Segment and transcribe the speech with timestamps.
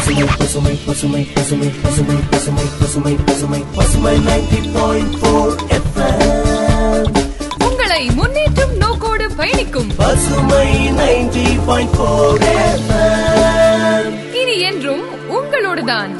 [0.00, 5.58] பசுமை பசுமை பசுமை பசுமை பசுமை பசுமை பசுமை பசுமை பசுமை நைன்டி பாயிண்ட் போர்
[7.66, 9.90] உங்களை முன்னேற்றும் நோக்கோடு பயணிக்கும்.
[9.96, 12.44] பசுமை நைன்டி பாயிண்ட் போர்
[14.32, 16.12] இனி என்றும் உங்களோடுதான்.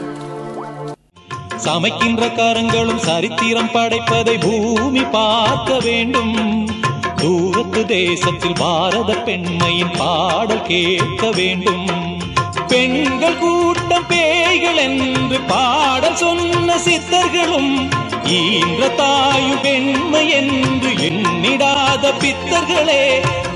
[1.65, 6.37] சமைக்கின்ற கரங்களும் சரித்திரம் படைப்பதை பூமி பார்க்க வேண்டும்.
[7.17, 12.09] தூரத்து தேசத்தில் பாரத பெண்மையின் பாடல் கேட்க வேண்டும்.
[12.71, 17.73] பெண்கள் கூட்டம் பேய்கள் என்று பாடல் சொன்ன சித்தர்களும்
[18.37, 23.02] ஈன்ற தாயும் பெண்மை என்று எண்ணிடாத பித்தர்களே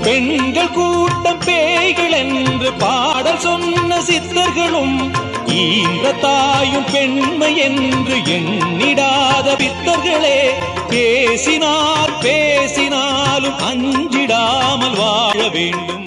[0.03, 4.97] பெண்கள் கூட்டம் பேய்கள் என்று பாடல் சொன்ன சித்தர்களும்
[5.59, 10.39] ஈன்ற தாயும் பெண்மை என்று எண்ணிடாத பித்தர்களே
[10.89, 16.03] பேசினார் பேசினாலும் அஞ்சிடாமல் வாழ வேண்டும்.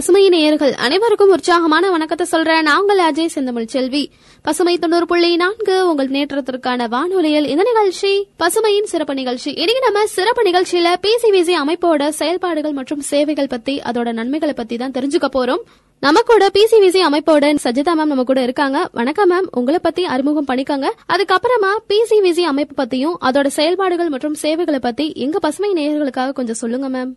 [0.00, 2.62] பசுமை நேயர்கள் அனைவருக்கும் உற்சாகமான வணக்கத்தை சொல்றேன்.
[2.62, 4.10] நாங்கள் அஜய் செந்தமிழ் செல்வி.
[4.42, 9.50] பசுமை தொண்ணூறு புள்ளி நான்கு உங்கள் நேற்றத்திற்கான வானொலியில் இந்த நிகழ்ச்சி பசுமையின் சிறப்பு நிகழ்ச்சி.
[9.50, 15.28] இன்னைக்கு நம்ம சிறப்பு நிகழ்ச்சியில பிசிவிசி அமைப்போட செயல்பாடுகள் மற்றும் சேவைகள் பத்தி அதோட நன்மைகளை பத்தி தான் தெரிஞ்சுக்க
[15.36, 15.62] போறோம்.
[15.98, 18.88] நம்ம கூட பிசிவிசி அமைப்போட சஜிதா மேம் நம்ம கூட இருக்காங்க.
[18.92, 20.90] வணக்கம் மேம் உங்களை பத்தி அறிமுகம் பண்ணிக்கோங்க.
[21.08, 27.12] அதுக்கப்புறமா பிசிபிசி அமைப்பு பத்தியும் அதோட செயல்பாடுகள் மற்றும் சேவைகளை பத்தி எங்க பசுமை நேயர்களுக்காக கொஞ்சம் சொல்லுங்க மேம்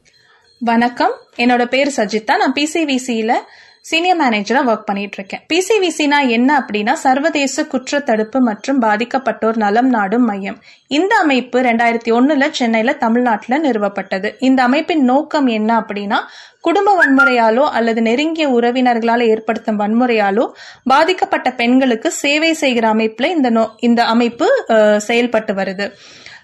[0.66, 1.12] வணக்கம்.
[1.38, 2.38] என்னோட பேர் சஜிதா.
[2.38, 3.34] நான் பிசிவிசியில
[3.82, 10.26] சீனியர் மேனேஜரா ஒர்க் பண்ணிட்டு இருக்கேன் பிசிவிசினா என்ன அப்படின்னா சர்வதேச குற்ற தடுப்பு மற்றும் பாதிக்கப்பட்டோர் நலம் நாடும்
[10.26, 10.58] மையம்.
[10.88, 14.32] இந்த அமைப்பு ரெண்டாயிரத்தி ஒன்னுல சென்னையில தமிழ்நாட்டில் நிறுவப்பட்டது.
[14.40, 16.16] இந்த அமைப்பின் நோக்கம் என்ன அப்படின்னா
[16.62, 20.52] குடும்ப வன்முறையாலோ அல்லது நெருங்கிய உறவினர்களால் ஏற்படுத்தும் வன்முறையாலோ
[20.84, 24.66] பாதிக்கப்பட்ட பெண்களுக்கு சேவை செய்கிற அமைப்புல இந்த நோ- இந்த அமைப்பு
[24.98, 25.92] செயல்பட்டு வருது.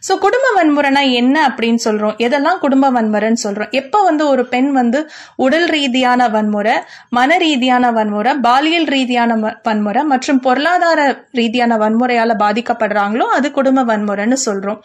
[0.07, 2.15] சோ குடும்ப வன்முறைனா என்ன அப்படின்னு சொல்றோம்?
[2.25, 3.71] எதெல்லாம் குடும்ப வன்முறைன்னு சொல்றோம்?
[3.71, 4.99] எப்ப வந்து ஒரு பெண் வந்து
[5.35, 6.75] உடல் ரீதியான வன்முறை
[7.09, 10.99] மன ரீதியான வன்முறை பாலியல் ரீதியான வன்முறை மற்றும் பொருளாதார
[11.31, 14.81] ரீதியான வன்முறையால பாதிக்கப்படுறாங்களோ அது குடும்ப வன்முறைன்னு சொல்றோம்.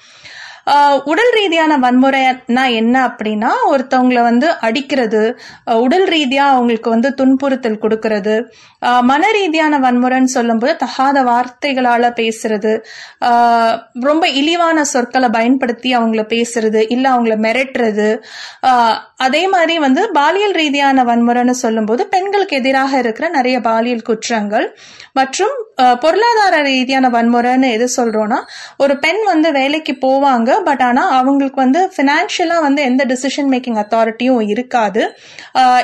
[1.04, 5.22] உடல் ரீதியான வன்முறைனா என்ன அப்படின்னா ஒருத்தவங்கள வந்து அடிக்கிறது
[5.78, 8.36] உடல் ரீதியா அவங்களுக்கு வந்து துன்புறுத்தல் கொடுக்கறது
[9.02, 12.72] மன ரீதியான வன்முறைன்னு சொல்லும்போது தகாத வார்த்தைகளால பேசுறது
[14.02, 18.08] ரொம்ப இழிவான சொற்களை பயன்படுத்தி அவங்கள பேசுறது இல்ல அவங்கள மிரட்டுறது
[19.16, 24.66] அதே மாதிரி வந்து பாலியல் ரீதியான வன்முறைன்னு சொல்லும்போது பெண்களுக்கு எதிராக இருக்கிற நிறைய பாலியல் குற்றங்கள்
[25.12, 28.38] மற்றும் பொருளாதார ரீதியான வன்முறைன்னு எது சொல்றோம்னா
[28.76, 34.42] ஒரு பெண் வந்து வேலைக்கு போவாங்க பட் ஆனா அவங்களுக்கு வந்து பினான்சியலா வந்து எந்த டிசிஷன் மேக்கிங் அத்தாரிட்டியும்
[34.48, 35.02] இருக்காது.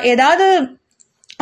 [0.01, 0.47] ஏதாவது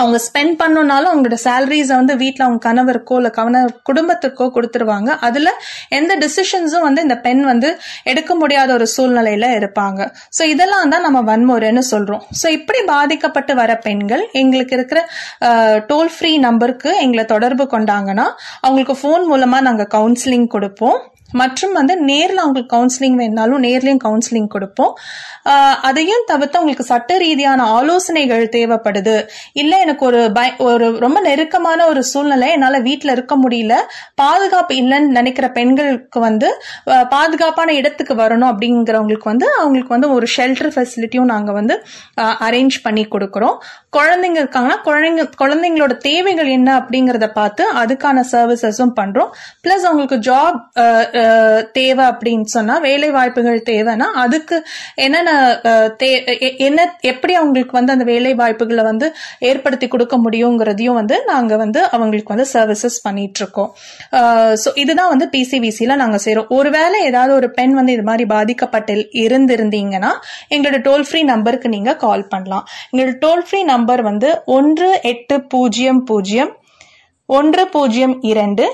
[0.02, 5.10] அவங்க ஸ்பெண்ட் பண்ணணும்னாலும் அவங்களோட சேலரிஸை வந்து வீட்டில் அவங்க கணவருக்கோ இல்லை கணவர் குடும்பத்துக்கோ கொடுத்துருவாங்க.
[5.28, 5.52] அதில்
[6.00, 7.72] எந்த டிசிஷன்ஸும் வந்து இந்த பெண் வந்து
[8.14, 10.00] எடுக்க முடியாத ஒரு சூழ்நிலையில இருப்பாங்க.
[10.38, 12.24] ஸோ இதெல்லாம் தான் நம்ம வன்முறைன்னு சொல்றோம்.
[12.42, 15.02] ஸோ இப்படி பாதிக்கப்பட்டு வர பெண்கள் எங்களுக்கு இருக்கிற
[15.92, 18.28] டோல் ஃப்ரீ நம்பருக்கு எங்களை தொடர்பு கொண்டாங்கன்னா
[18.66, 21.00] அவங்களுக்கு ஃபோன் மூலமா நாங்கள் கவுன்சிலிங் கொடுப்போம்.
[21.42, 24.94] மற்றும் வந்து நேரில் அவங்களுக்கு கவுன்சிலிங் வேணாலும் நேர்லேயும் கவுன்சிலிங் கொடுப்போம்.
[25.90, 29.16] அதையும் தவிர்த்து அவங்களுக்கு சட்ட ரீதியான ஆலோசனைகள் தேவைப்படுது.
[29.62, 33.76] இல்லை எனக்கு ஒரு பய ஒரு ரொம்ப நெருக்கமான ஒரு சூழ்நிலை என்னால் வீட்டில் இருக்க முடியல
[34.22, 36.50] பாதுகாப்பு இல்லைன்னு நினைக்கிற பெண்களுக்கு வந்து
[37.14, 41.78] பாதுகாப்பான இடத்துக்கு வரணும் அப்படிங்கிறவங்களுக்கு வந்து அவங்களுக்கு வந்து ஒரு ஷெல்டர் ஃபெசிலிட்டியும் நாங்கள் வந்து
[42.48, 43.58] அரேஞ்ச் பண்ணி கொடுக்குறோம்.
[43.98, 49.32] குழந்தைங்க இருக்காங்கன்னா குழந்தைங்க குழந்தைங்களோட தேவைகள் என்ன அப்படிங்கிறத பார்த்து அதுக்கான சர்வீசஸும் பண்ணுறோம்
[49.66, 50.60] ப்ளஸ் அவங்களுக்கு ஜாப்
[51.74, 54.58] தேவை அப்படின்னு சொன்னா வேலை வாய்ப்புகள் தேவைன்னா அதுக்கு
[55.00, 55.32] என்னென்ன
[56.00, 59.10] தே- எ- என்ன எப்படி அவங்களுக்கு வந்து அந்த வேலை வாய்ப்புகளை வந்து
[59.44, 63.72] ஏற்படுத்தி கொடுக்க முடியுங்கிறதையும் வந்து நாங்க வந்து அவங்களுக்கு வந்து சர்வீசஸ் பண்ணிட்டு இருக்கோம்
[64.62, 68.94] ஸோ இதுதான் வந்து பிசிவிசில நாங்க செய்யறோம் ஒருவேளை ஏதாவது ஒரு பெண் வந்து இது மாதிரி பாதிக்கப்பட்டு
[69.24, 70.12] இருந்திருந்தீங்கன்னா
[70.50, 72.66] எங்களோட டோல் ஃப்ரீ நம்பருக்கு நீங்க கால் பண்ணலாம்.
[72.92, 76.52] எங்களோட டோல் ஃப்ரீ நம்பர் வந்து ஒன்று எட்டு பூஜ்ஜியம் பூஜ்ஜியம்
[77.30, 78.66] ஒன்று பூஜ்ஜியம் இரண்டு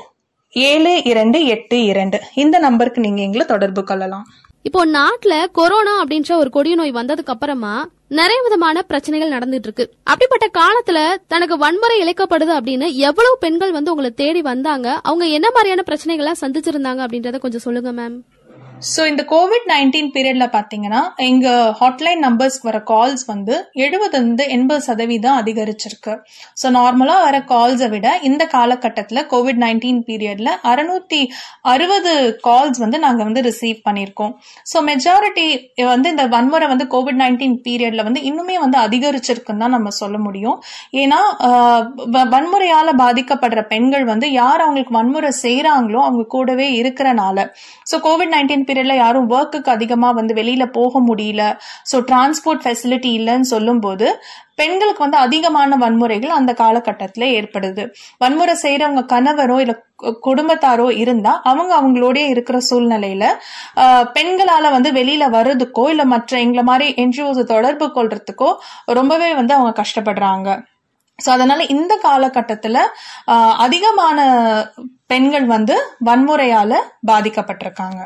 [0.58, 2.22] ஏழு இரண்டு எட்டு இரண்டு.
[2.36, 4.26] இந்த நம்பருக்கு நீங்க எங்களை தொடர்பு கொள்ளலாம்.
[4.62, 9.94] இப்போ நாட்டுல கொரோனா அப்படின்ற ஒரு கொடிய நோய் வந்ததுக்கு அப்புறமா நிறைய விதமான பிரச்சனைகள் நடந்துட்டு இருக்கு.
[10.04, 15.00] அப்படிப்பட்ட காலத்துல தனக்கு வன்முறை இழைக்கப்படுது அப்படின்னு எவ்வளவு பெண்கள் வந்து உங்களை தேடி வந்தாங்க?
[15.03, 18.22] அவங்க என்ன மாதிரியான பிரச்சனைகளை சந்திச்சிருந்தாங்க அப்படின்றத கொஞ்சம் சொல்லுங்க மேம்
[18.85, 21.47] ஸோ இந்த கோவிட் நைன்டீன் பீரியட்ல பாத்தீங்கன்னா எங்க
[21.79, 23.53] ஹாட்லைன் நம்பர்ஸ்க்கு வர கால்ஸ் வந்து
[23.84, 26.14] எழுபதுலேருந்து எண்பது சதவீதம் அதிகரிச்சிருக்கு.
[26.61, 31.22] ஸோ நார்மலா வர கால்ஸை விட இந்த காலகட்டத்தில் கோவிட் நைன்டீன் பீரியட்ல அறுநூத்தி
[31.72, 32.14] அறுபது
[32.47, 34.34] கால்ஸ் வந்து நாங்க வந்து ரிசீவ் பண்ணியிருக்கோம்
[34.72, 35.47] ஸோ மெஜாரிட்டி
[35.91, 40.59] வந்து இந்த வன்முறை வந்து கோவிட் நைன்டீன் பீரியட்ல வந்து இன்னுமே வந்து அதிகரிச்சிருக்குன்னு தான் நம்ம சொல்ல முடியும்.
[40.97, 41.22] ஏன்னா
[42.14, 47.40] வ- வன்முறையால பாதிக்கப்படுற பெண்கள் வந்து யார் அவங்களுக்கு வன்முறை செய்யறாங்களோ அவங்க கூடவே இருக்கிறனால.
[47.90, 51.44] ஸோ கோவிட் நைன்டீன் பீரியட்ல யாரும் ஒர்க்குக்கு அதிகமா வந்து வெளியில போக முடியல.
[51.92, 54.08] ஸோ டிரான்ஸ்போர்ட் ஃபெசிலிட்டி இல்லைன்னு சொல்லும்போது
[54.56, 57.84] பெண்களுக்கு வந்து அதிகமான வன்முறைகள் அந்த காலகட்டத்தில் ஏற்படுது.
[58.18, 59.74] வன்முறை செய்யறவங்க கணவரோ இல்ல
[60.04, 63.26] கு- குடும்பத்தாரோ இருந்தா அவங்க அவங்களோடய இருக்கிற சூழ்நிலையில
[64.18, 68.52] பெண்களால வந்து வெளியில வர்றதுக்கோ இல்ல மற்ற எங்களை மாதிரி என்ஜிஓஸ் தொடர்பு கொள்றதுக்கோ
[68.86, 70.50] ரொம்பவே வந்து அவங்க கஷ்டப்படுறாங்க.
[71.20, 72.78] சோ அதனால இந்த காலகட்டத்துல
[73.58, 74.20] அதிகமான
[75.08, 75.76] பெண்கள் வந்து
[76.06, 76.74] வன்முறையால
[77.12, 78.02] பாதிக்கப்பட்டிருக்காங்க.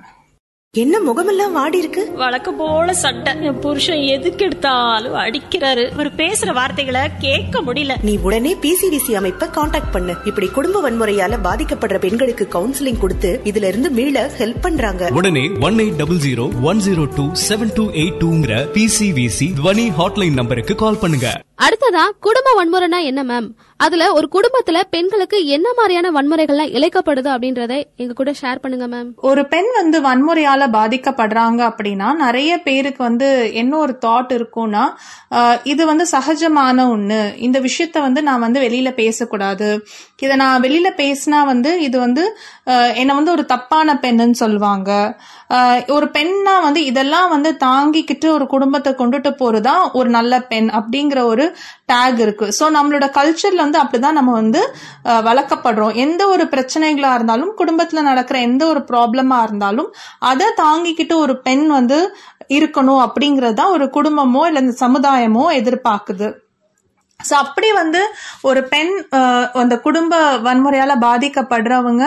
[0.77, 3.31] என்ன முகமெல்லாம் வாடி இருக்கு வழக்கம் போல சட்டை.
[3.41, 5.83] என் புருஷன் எதுக்கு எடுத்தாலும் அடிக்கிறாரு.
[5.91, 7.95] அவர் பேசுற வார்த்தைகளை கேட்க முடியல.
[8.03, 10.13] நீ உடனே பிசிவிசி அமைப்பை காண்டாக்ட் பண்ணு.
[10.25, 15.09] இப்படி குடும்ப வன்முறையால பாதிக்கப்படுற பெண்களுக்கு கவுன்சிலிங் கொடுத்து இதுல இருந்து மீள ஹெல்ப் பண்றாங்க.
[15.13, 20.33] உடனே one eight double zero one zero two seven two eight டூங்கிற PCVC துவனி ஹாட்லைன்
[20.33, 21.41] நம்பருக்கு கால் பண்ணுங்க.
[21.67, 28.13] அடுத்ததா குடும்ப வன்முறைனா என்ன மேம் அதுல ஒரு குடும்பத்துல பெண்களுக்கு என்ன மாதிரியான வன்முறைகள்லாம் இழைக்கப்படுது அப்படின்றத எங்க
[28.19, 33.29] கூட ஷேர் பண்ணுங்க மேம் ஒரு பெண் வந்து வன்முறையால பாதிக்கப்படுறாங்க அப்படின்னா நிறைய பேருக்கு வந்து
[33.61, 34.83] என்ன ஒரு தாட் இருக்கும்னா
[35.71, 37.21] இது வந்து சகஜமான ஒண்ணு.
[37.47, 39.69] இந்த விஷயத்த வந்து நான் வந்து வெளியில பேசக்கூடாது.
[40.25, 42.23] இதை நான் வெளியில பேசினா வந்து இது வந்து
[43.01, 44.91] என்னை வந்து ஒரு தப்பான பெண்ணுன்னு சொல்லுவாங்க.
[45.95, 51.45] ஒரு பெண்ணா வந்து இதெல்லாம் வந்து தாங்கிக்கிட்டு ஒரு குடும்பத்தை கொண்டுட்டு போறதுதான் ஒரு நல்ல பெண் அப்படிங்கிற ஒரு
[51.91, 52.47] டேக் இருக்கு.
[52.57, 54.61] ஸோ நம்மளோட கல்ச்சர்ல வந்து அப்படிதான் நம்ம வந்து
[55.29, 55.95] வளர்க்கப்படுறோம்.
[56.05, 59.89] எந்த ஒரு பிரச்சனைகளா இருந்தாலும் குடும்பத்துல நடக்கிற எந்த ஒரு ப்ராப்ளமா இருந்தாலும்
[60.31, 61.99] அதை தாங்கிக்கிட்டு ஒரு பெண் வந்து
[62.57, 66.29] இருக்கணும் அப்படிங்கறது தான் ஒரு குடும்பமோ இல்ல இந்த சமுதாயமோ எதிர்பார்க்குது.
[67.27, 68.01] சோ அப்படி வந்து
[68.49, 68.91] ஒரு பெண்
[69.61, 72.03] அந்த குடும்ப வன்முறையால பாதிக்கப்படுறவங்க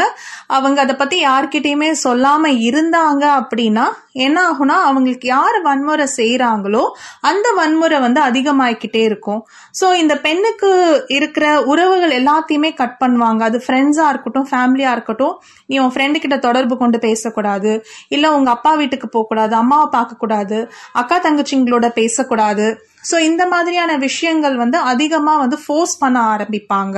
[0.56, 3.84] அவங்க அதை பத்தி யார்கிட்டயுமே சொல்லாம இருந்தாங்க அப்படின்னா
[4.26, 6.82] என்ன ஆகும்னா அவங்களுக்கு யார் வன்முறை செய்யறாங்களோ
[7.30, 9.40] அந்த வன்முறை வந்து அதிகமாயிக்கிட்டே இருக்கும்.
[9.80, 10.70] சோ இந்த பெண்ணுக்கு
[11.16, 13.42] இருக்கிற உறவுகள் எல்லாத்தையுமே கட் பண்ணுவாங்க.
[13.50, 15.36] அது ஃப்ரெண்ட்ஸா இருக்கட்டும் ஃபேமிலியா இருக்கட்டும்.
[15.66, 17.72] நீ உன் ஃப்ரெண்டு கிட்ட தொடர்பு கொண்டு பேசக்கூடாது.
[18.16, 20.58] இல்ல உங்க அப்பா வீட்டுக்கு போகக்கூடாது அம்மாவை பார்க்க கூடாது
[21.02, 22.66] அக்கா தங்கச்சிங்களோட பேசக்கூடாது.
[23.10, 26.96] ஸோ இந்த மாதிரியான விஷயங்கள் வந்து அதிகமாக வந்து ஃபோர்ஸ் பண்ண ஆரம்பிப்பாங்க.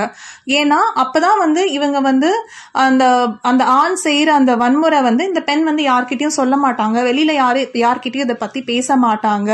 [0.59, 2.31] ஏன்னா அப்போதான் வந்து இவங்க வந்து
[2.73, 3.05] அந்த
[3.43, 7.03] அந்த ஆண் செய்கிற அந்த வன்முறை வந்து இந்த பெண் வந்து யார்கிட்டயும் சொல்ல மாட்டாங்க.
[7.03, 9.51] வெளியில் யாரு யார்கிட்டயும் இதை பற்றி பேச மாட்டாங்க.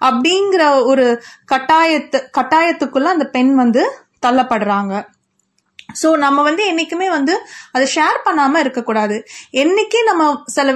[0.00, 1.06] அப்படிங்கிற ஒரு
[1.52, 3.82] கட்டாயத்து கட்டாயத்துக்குள்ள அந்த பெண் வந்து
[4.26, 4.94] தள்ளப்படுறாங்க.
[5.88, 7.34] ஸோ நம்ம வந்து என்னைக்குமே வந்து
[7.76, 9.16] அதை ஷேர் பண்ணாமல் இருக்கக்கூடாது.
[9.62, 10.22] என்னைக்கு நம்ம
[10.56, 10.72] சில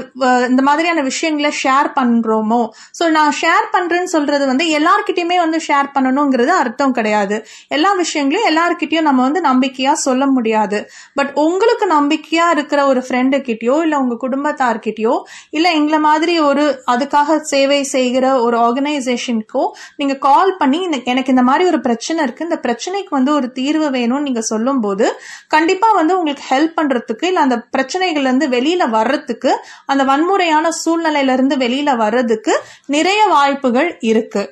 [0.51, 2.61] இந்த மாதிரியான விஷயங்களை ஷேர் பண்ணுறோமோ
[2.99, 7.39] ஸோ நான் ஷேர் பண்ணுறேன்னு சொல்கிறது வந்து எல்லார்கிட்டயுமே வந்து ஷேர் பண்ணணுங்கிறது அர்த்தம் கிடையாது.
[7.77, 10.81] எல்லா விஷயங்களையும் எல்லார்கிட்டயும் நம்ம வந்து நம்பிக்கையாக சொல்ல முடியாது.
[11.21, 15.15] பட் உங்களுக்கு நம்பிக்கையாக இருக்கிற ஒரு ஃப்ரெண்டு கிட்டயோ உங்கள் உங்க குடும்பத்தார்கிட்டயோ
[15.57, 19.65] இல்லை எங்களை மாதிரி ஒரு அதுக்காக சேவை செய்கிற ஒரு ஆர்கனைசேஷனுக்கோ
[20.01, 20.81] நீங்கள் கால் பண்ணி
[21.13, 25.09] எனக்கு இந்த மாதிரி ஒரு பிரச்சனை இருக்குது இந்த பிரச்சனைக்கு வந்து ஒரு தீர்வு வேணும்னு நீங்கள் சொல்லும்போது போது
[25.49, 29.53] கண்டிப்பா வந்து உங்களுக்கு ஹெல்ப் பண்றதுக்கு இல்ல அந்த பிரச்சனைகள்ல இருந்து வெளியில வர்றதுக்கு
[29.87, 32.55] அந்த வன்முறையான சூழ்நிலையில இருந்து வெளியில வர்றதுக்கு
[32.87, 34.43] நிறைய வாய்ப்புகள் இருக்கு.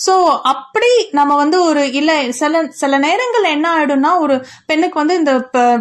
[0.00, 0.14] சோ
[0.52, 4.34] அப்படி நம்ம வந்து ஒரு இல்ல சில சில நேரங்கள் என்ன ஆயிடும்னா ஒரு
[4.66, 5.32] பெண்ணுக்கு வந்து இந்த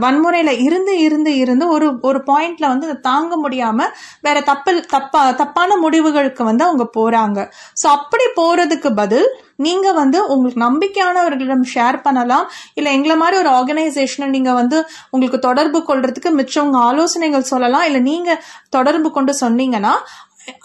[0.06, 3.88] வன்முறையில இருந்து இருந்து இருந்து ஒரு ஒரு பாயிண்ட்ல வந்து இதை தாங்க முடியாம
[4.22, 7.40] வேற தப்பு தப்பா தப்பான முடிவுகளுக்கு வந்து அவங்க போறாங்க.
[7.82, 9.28] சோ அப்படி போறதுக்கு பதில்
[9.66, 12.46] நீங்க வந்து உங்களுக்கு நம்பிக்கையானவர்களிடம் ஷேர் பண்ணலாம்.
[12.74, 14.78] இல்ல எங்களை மாதிரி ஒரு ஆர்கனைசேஷனை நீங்க வந்து
[15.12, 17.86] உங்களுக்கு தொடர்பு கொள்றதுக்கு மிச்சவங்க ஆலோசனைகள் சொல்லலாம்.
[17.90, 18.30] இல்ல நீங்க
[18.70, 19.94] தொடர்பு கொண்டு சொன்னீங்கன்னா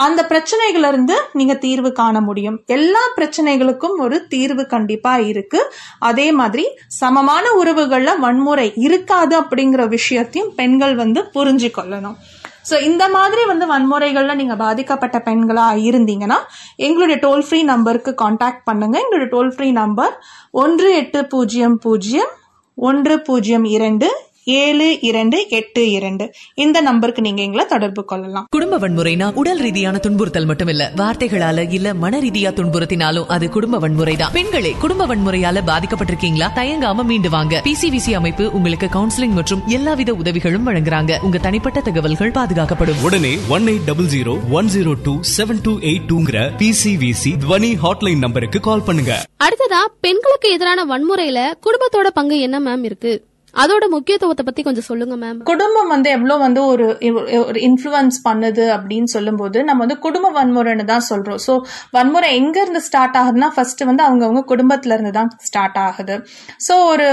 [0.06, 2.56] அந்த பிரச்சனைகள் இருந்து நீங்க தீர்வு காண முடியும்.
[2.76, 5.60] எல்லா பிரச்சனைகளுக்கும் ஒரு தீர்வு கண்டிப்பா இருக்கு.
[6.10, 6.64] அதே மாதிரி
[7.00, 12.18] சமமான உறவுகள்ல வன்முறை இருக்காது அப்படிங்கிற விஷயத்தையும் பெண்கள் வந்து புரிஞ்சு கொள்ளணும்
[12.68, 16.36] ஸோ இந்த மாதிரி வந்து வன்முறைகள்ல நீங்க பாதிக்கப்பட்ட பெண்களா இருந்தீங்கன்னா
[16.86, 18.96] எங்களுடைய டோல் ஃப்ரீ நம்பருக்கு காண்டாக்ட் பண்ணுங்க.
[19.02, 20.14] எங்களுடைய டோல் ஃப்ரீ நம்பர்
[20.62, 22.32] ஒன்று எட்டு பூஜ்ஜியம் பூஜ்ஜியம்
[22.78, 24.08] ஒன்று பூஜ்ஜியம் இரண்டு
[24.44, 26.32] ஏழு இரண்டு எட்டு இரண்டு.
[26.54, 28.46] இந்த நம்பருக்கு நீங்க எங்களை தொடர்பு கொள்ளலாம்.
[28.50, 30.82] குடும்ப வன்முறைனா உடல் ரீதியான துன்புறுத்தல் மட்டுமில்ல.
[30.96, 36.48] வார்த்தைகளால இல்ல மன ரீதியா துன்புறுத்தினாலும் அது குடும்ப வன்முறை தான் பெண்களே குடும்ப வன்முறையால பாதிக்கப்பட்டிருக்கீங்களா?
[36.54, 37.62] தயங்காம மீண்டு வாங்க.
[37.64, 41.20] பிசிவிசி அமைப்பு உங்களுக்கு கவுன்சிலிங் மற்றும் எல்லாவித உதவிகளும் வழங்குறாங்க.
[41.20, 43.02] உங்க தனிப்பட்ட தகவல்கள் பாதுகாக்கப்படும்.
[43.02, 48.18] உடனே one eight double zero one zero two seven two eight டூங்கிற PCVC துவனி ஹாட்லைன்
[48.18, 49.24] நம்பருக்கு கால் பண்ணுங்க.
[49.44, 53.28] அடுத்ததா பெண்களுக்கு எதிரான வன்முறையில குடும்பத்தோட பங்கு என்ன மேம் இருக்கு?
[53.54, 56.86] அதோட முக்கியத்துவத்தை பத்தி கொஞ்சம் சொல்லுங்க மேம் குடும்பம் வந்து எவ்வளவு வந்து ஒரு
[57.48, 61.40] ஒரு இன்ஃப்ளூயன்ஸ் பண்ணுது அப்படின்னு சொல்லும்போது நம்ம வந்து குடும்ப வன்முறைன்னு தான் சொல்றோம்.
[61.46, 61.54] சோ
[61.96, 66.16] வன்முறை எங்க இருந்து ஸ்டார்ட் ஆகுதுன்னா ஃபர்ஸ்ட் வந்து அவங்கவுங்க குடும்பத்துல இருந்து தான் ஸ்டார்ட் ஆகுது.
[66.66, 67.08] சோ ஒரு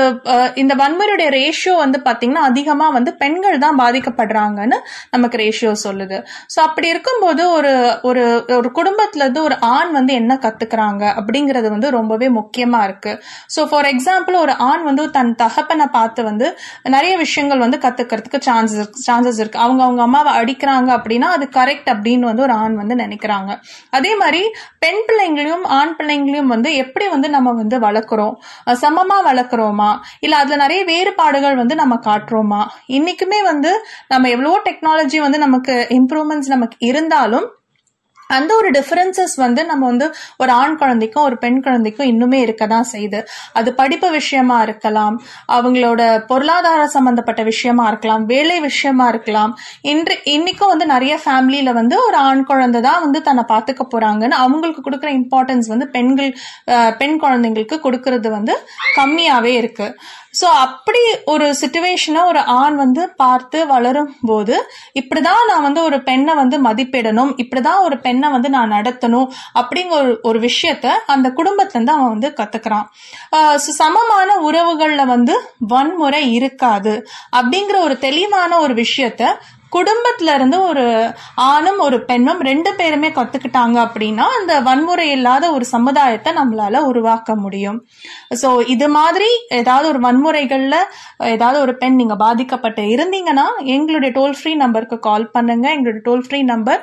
[0.62, 4.80] இந்த வன்முறையுடைய ரேஷியோ வந்து பாத்தீங்கன்னா அதிகமா வந்து பெண்கள் தான் பாதிக்கப்படுறாங்கன்னு
[5.16, 6.20] நமக்கு ரேஷியோ சொல்லுது.
[6.54, 7.74] சோ அப்படி இருக்கும்போது ஒரு
[8.12, 8.26] ஒரு
[8.60, 13.14] ஒரு குடும்பத்துல இருந்து ஒரு ஆண் வந்து என்ன கத்துக்கிறாங்க அப்படிங்கறது வந்து ரொம்பவே முக்கியமா இருக்கு.
[13.56, 16.48] சோ ஃபார் எக்ஸாம்பிள் ஒரு ஆண் வந்து தன் தகப்பனை பார்த்து வந்து
[16.96, 19.60] நிறைய விஷயங்கள் வந்து கத்துக்கிறதுக்கு சான்சஸ் சான்சஸ் இருக்கு.
[19.60, 23.52] அவங்க அவங்க அம்மாவை அடிக்கிறாங்க அப்படின்னா அது கரெக்ட் அப்படின்னு வந்து ஒரு ஆண் வந்து நினைக்கிறாங்க.
[23.90, 24.42] அதே மாதிரி
[24.80, 28.36] பெண் பிள்ளைங்களையும் ஆண் பிள்ளைங்களையும் வந்து எப்படி வந்து நம்ம வந்து வளர்க்குறோம்?
[28.84, 29.92] சமமா வளர்க்குறோமா?
[30.20, 32.62] இல்ல அதுல நிறைய வேறுபாடுகள் வந்து நம்ம காட்டுறோமா?
[32.98, 33.74] இன்னைக்குமே வந்து
[34.08, 37.48] நம்ம எவ்வளவோ டெக்னாலஜி வந்து நமக்கு இம்ப்ரூவ்மெண்ட்ஸ் நமக்கு இருந்தாலும்
[38.36, 40.08] அந்த ஒரு டிஃபரன்சஸ் வந்து நம்ம வந்து
[40.42, 43.20] ஒரு ஆண் குழந்தைக்கும் ஒரு பெண் குழந்தைக்கும் இன்னுமே இருக்க தான் செய்யுது.
[43.60, 45.16] அது படிப்பு விஷயமா இருக்கலாம்
[45.58, 49.54] அவங்களோட பொருளாதார சம்பந்தப்பட்ட விஷயமா இருக்கலாம் வேலை விஷயமா இருக்கலாம்.
[49.94, 54.86] இன்று இன்னைக்கும் வந்து நிறைய ஃபேமிலியில வந்து ஒரு ஆண் குழந்தை தான் வந்து தன்னை பார்த்துக்க போறாங்கன்னு அவங்களுக்கு
[54.88, 56.32] கொடுக்குற இம்பார்ட்டன்ஸ் வந்து பெண்கள்
[57.02, 58.56] பெண் குழந்தைங்களுக்கு கொடுக்கறது வந்து
[59.00, 59.88] கம்மியாவே இருக்கு.
[60.40, 64.56] ஸோ அப்படி ஒரு சுச்சுவேஷனை ஒரு ஆண் வந்து பார்த்து வளரும் போது
[64.94, 70.20] இப்படிதான் நான் வந்து ஒரு பெண்ணை வந்து மதிப்பிடணும் இப்படிதான் ஒரு பெண்ணை வந்து நான் நடத்தணும் அப்படிங்கிற ஒரு
[70.22, 72.88] ஒரு விஷயத்த அந்த குடும்பத்துல இருந்து அவன் வந்து கத்துக்கிறான்.
[73.36, 75.36] ஆஹ் சமமான உறவுகள்ல வந்து
[75.68, 79.24] வன்முறை இருக்காது அப்படிங்கிற ஒரு தெளிவான ஒரு விஷயத்த
[79.76, 80.84] குடும்பத்துல இருந்து ஒரு
[81.48, 87.80] ஆணும் ஒரு பெண்ணும் ரெண்டு பேருமே கத்துக்கிட்டாங்க அப்படின்னா அந்த வன்முறை இல்லாத ஒரு சமுதாயத்தை நம்மளால உருவாக்க முடியும்.
[88.42, 90.78] சோ இது மாதிரி ஏதாவது ஒரு வன்முறைகள்ல
[91.36, 95.68] ஏதாவது ஒரு பெண் நீங்க பாதிக்கப்பட்டு இருந்தீங்கன்னா எங்களுடைய டோல் ஃப்ரீ நம்பருக்கு கால் பண்ணுங்க.
[95.76, 96.82] எங்களுடைய டோல் ஃப்ரீ நம்பர்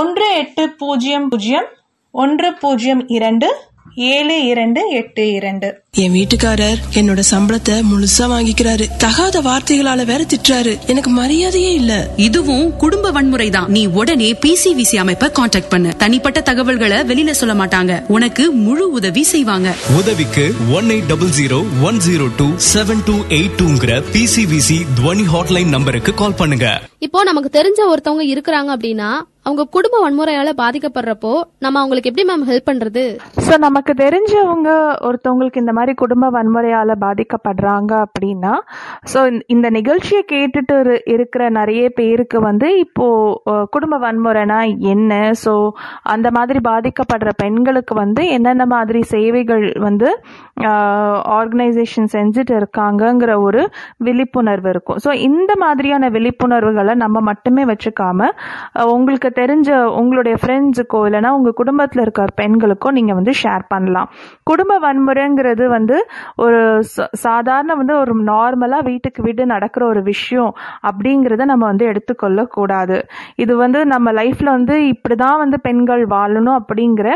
[0.00, 1.70] ஒன்று எட்டு பூஜ்ஜியம் பூஜ்ஜியம்
[2.14, 3.48] ஒன்று பூஜ்ஜியம் இரண்டு
[3.96, 5.82] ஏழு இரண்டு எட்டு இரண்டு.
[5.92, 8.96] என் வீட்டுக்காரர் என்னோட சம்பளத்தை முழுசா வாங்கிக்கிறாரு.
[8.96, 10.86] தகாத வார்த்தைகளால வேற திட்டுறாரு.
[10.86, 12.10] எனக்கு மரியாதையே இல்ல.
[12.16, 15.96] இதுவும் குடும்ப வன்முறை தான் நீ உடனே பிசிவிசி அமைப்பை காண்டாக்ட் பண்ணு.
[15.96, 18.02] தனிப்பட்ட தகவல்களை வெளியில சொல்ல மாட்டாங்க.
[18.08, 19.74] உனக்கு முழு உதவி செய்வாங்க.
[19.96, 25.68] உதவிக்கு one eight double zero one zero two seven two eight டூங்கிற PCVC துவனி ஹாட்லைன்
[25.68, 26.80] நம்பருக்கு கால் பண்ணுங்க.
[26.98, 32.68] இப்போ நமக்கு தெரிஞ்ச ஒருத்தவங்க இருக்கிறாங்க அப்படின்னா அவங்க குடும்ப வன்முறையால பாதிக்கப்படுறப்போ நம்ம அவங்களுக்கு எப்படி மேம் ஹெல்ப்
[32.68, 33.02] பண்றது?
[33.46, 34.68] ஸோ நமக்கு தெரிஞ்சவங்க
[35.00, 38.52] ஒருத்தவங்களுக்கு இந்த மாதிரி குடும்ப வன்முறையால் பாதிக்கப்படுறாங்க அப்படின்னா
[39.12, 43.08] ஸோ இந்த நிகழ்ச்சியை கேட்டுட்டு இரு- இருக்கிற நிறைய பேருக்கு வந்து இப்போ
[43.70, 45.12] குடும்ப வன்முறைனா என்ன?
[45.44, 45.52] ஸோ
[46.14, 50.08] அந்த மாதிரி பாதிக்கப்படுற பெண்களுக்கு வந்து என்னென்ன மாதிரி சேவைகள் வந்து
[51.36, 53.62] ஆர்கனைசேஷன் செஞ்சுட்டு இருக்காங்கங்கிற ஒரு
[54.06, 54.98] விழிப்புணர்வு இருக்கும்.
[55.04, 58.28] ஸோ இந்த மாதிரியான விழிப்புணர்வுகளை நம்ம மட்டுமே வச்சுக்காம
[58.94, 59.70] உங்களுக்கு தெரிஞ்ச
[60.00, 64.08] உங்களுடைய ஃப்ரெண்ட்ஸுக்கோ இல்லைன்னா உங்கள் குடும்பத்தில் இருக்கிற பெண்களுக்கோ நீங்கள் வந்து ஷேர் பண்ணலாம்.
[64.50, 65.96] குடும்ப வன்முறைங்கிறது வந்து
[66.44, 66.60] ஒரு
[67.26, 70.52] சாதாரண வந்து ஒரு நார்மலாக வீட்டுக்கு வீடு நடக்கிற ஒரு விஷயம்
[70.90, 72.98] அப்படிங்கிறத நம்ம வந்து எடுத்துக்கொள்ளக்கூடாது.
[73.44, 77.08] இது வந்து நம்ம லைஃப்பில் வந்து இப்படி தான் வந்து பெண்கள் வாழணும் அப்படிங்கிற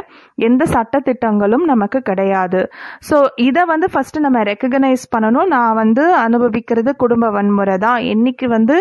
[0.49, 2.62] எந்த சட்டத்திட்டங்களும் நமக்கு கிடையாது.
[3.09, 3.16] ஸோ
[3.49, 5.51] இதை வந்து ஃபர்ஸ்ட் நம்ம ரெக்கக்னைஸ் பண்ணணும்.
[5.57, 8.01] நான் வந்து அனுபவிக்கிறது குடும்ப வன்முறை தான்.
[8.15, 8.77] என்னைக்கு வந்து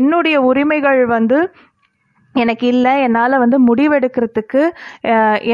[0.00, 1.38] என்னுடைய உரிமைகள் வந்து
[2.34, 4.62] எனக்கு இல்லை என்னால் வந்து முடிவெடுக்கிறதுக்கு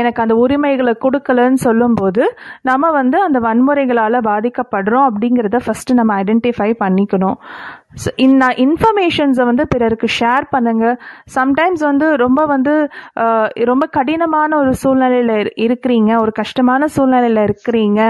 [0.01, 2.23] எனக்கு அந்த உரிமைகளை கொடுக்கலன்னு சொல்லும்போது
[2.69, 7.39] நம்ம வந்து அந்த வன்முறைகளால் பாதிக்கப்படுறோம் அப்படிங்கிறத ஃபஸ்ட்டு நம்ம ஐடென்டிஃபை பண்ணிக்கணும்.
[8.03, 10.85] ஸோ இந்த இன்ஃபர்மேஷன்ஸை வந்து பிறருக்கு ஷேர் பண்ணுங்க.
[11.37, 12.75] சம்டைம்ஸ் வந்து ரொம்ப வந்து
[13.71, 15.35] ரொம்ப கடினமான ஒரு சூழ்நிலையில்
[15.67, 16.11] இருக்கிறீங்க.
[16.23, 18.01] ஒரு கஷ்டமான சூழ்நிலையில் இருக்கிறீங்க.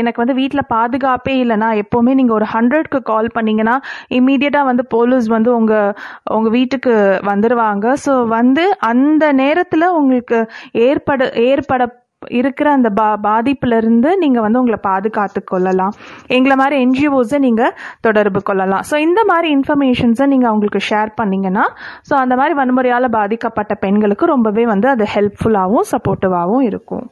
[0.00, 3.76] எனக்கு வந்து வீட்டில் பாதுகாப்பே இல்லைன்னா எப்போவுமே நீங்கள் ஒரு ஹண்ட்ரட்க்கு கால் பண்ணீங்கன்னா
[4.18, 5.92] இம்மீடியட்டாக வந்து போலீஸ் வந்து உங்கள்
[6.36, 6.94] உங்கள் வீட்டுக்கு
[7.30, 10.38] வந்துடுவாங்க ஸோ வந்து அந்த நேரத்தில் உங்களுக்கு
[10.88, 11.82] ஏற்பட ஏற்பட
[12.28, 15.94] இருக்கிற அந்த பா பாதிப்புல இருந்து நீங்க வந்து உங்களை பாதுகாத்து கொள்ளலாம்.
[16.26, 17.62] எங்களை மாதிரி என்ஜிஓஸை நீங்க
[18.00, 18.84] தொடர்பு கொள்ளலாம்.
[18.90, 21.64] ஸோ இந்த மாதிரி இன்ஃபர்மேஷன்ஸை நீங்க அவங்களுக்கு ஷேர் பண்ணீங்கன்னா
[22.10, 27.06] ஸோ அந்த மாதிரி வன்முறையால பாதிக்கப்பட்ட பெண்களுக்கு ரொம்பவே வந்து அது ஹெல்ப்ஃபுல்லாகவும் சப்போர்ட்டிவாகவும் இருக்கும்.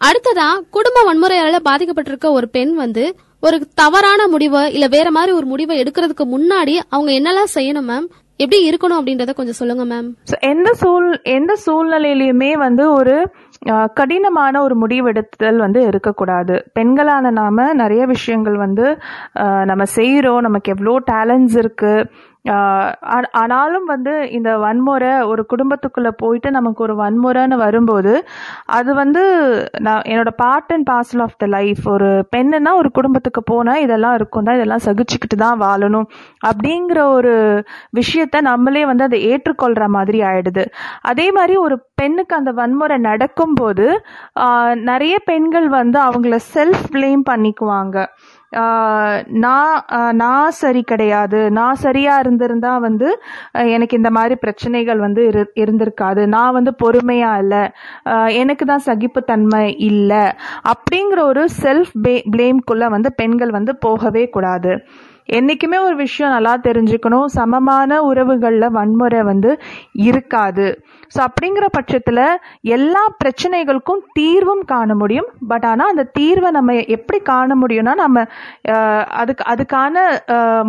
[0.00, 3.04] அடுத்ததா குடும்ப வன்முறையால பாதிக்கப்பட்டிருக்க ஒரு பெண் வந்து
[3.42, 8.08] ஒரு தவறான முடிவை இல்ல வேற மாதிரி ஒரு முடிவை எடுக்கிறதுக்கு முன்னாடி அவங்க என்னெல்லாம் செய்யணும் மேம்
[8.40, 10.08] எப்படி இருக்கணும் அப்படின்றத கொஞ்சம் சொல்லுங்க மேம்
[10.50, 13.16] எந்த சூழ் எந்த சூழ்நிலையிலையுமே வந்து ஒரு
[13.94, 16.54] கடினமான ஒரு முடிவெடுத்தல் வந்து இருக்கக்கூடாது.
[16.78, 18.86] பெண்களான நாம நிறைய விஷயங்கள் வந்து
[19.64, 22.06] நம்ம செய்கிறோம் நமக்கு எவ்வளோ டேலண்ட்ஸ் இருக்குது
[23.34, 28.12] ஆனாலும் வந்து இந்த வன்முறை ஒரு குடும்பத்துக்குள்ள போயிட்டு நமக்கு ஒரு வன்முறைன்னு வரும்போது
[28.76, 29.22] அது வந்து
[29.78, 34.44] நான் என்னோட part and parcel of the life ஒரு பெண்ணுன்னா ஒரு குடும்பத்துக்கு போனால் இதெல்லாம் இருக்கும்
[34.44, 36.08] தான் இதெல்லாம் சகிச்சுக்கிட்டு தான் வாழணும்
[36.46, 37.34] அப்படிங்கிற ஒரு
[38.00, 40.64] விஷயத்த நம்மளே வந்து அதை ஏற்றுக்கொள்கிற மாதிரி ஆயிடுது.
[41.10, 43.86] அதே மாதிரி ஒரு பெண்ணுக்கு அந்த வன்முறை நடக்கும்போது
[44.90, 47.96] நிறைய பெண்கள் வந்து அவங்கள செல்ஃப் பிளேம் பண்ணிக்குவாங்க.
[49.44, 49.74] நான்
[50.20, 51.40] நான் சரி கிடையாது.
[51.58, 53.08] நான் சரியாக இருந்திருந்தா வந்து
[53.74, 56.22] எனக்கு இந்த மாதிரி பிரச்சனைகள் வந்து இரு இருந்திருக்காது.
[56.36, 57.62] நான் வந்து பொறுமையாக இல்லை.
[58.42, 60.24] எனக்கு தான் சகிப்புத்தன்மை இல்லை.
[60.72, 64.72] அப்படிங்கிற ஒரு செல்ஃப் பே ப்ளேம்குள்ளே வந்து பெண்கள் வந்து போகவே கூடாது.
[65.38, 67.26] என்றைக்குமே ஒரு விஷயம் நல்லா தெரிஞ்சுக்கணும்.
[67.38, 69.50] சமமான உறவுகளில் வன்முறை வந்து
[70.08, 70.66] இருக்காது.
[71.14, 72.24] ஸோ அப்படிங்கிற பட்சத்தில்
[72.76, 75.28] எல்லா பிரச்சனைகளுக்கும் தீர்வும் காண முடியும்.
[75.50, 78.24] பட் ஆனால் அந்த தீர்வை நம்ம எப்படி காண முடியும்னா நம்ம
[79.22, 80.04] அதுக்கு அதுக்கான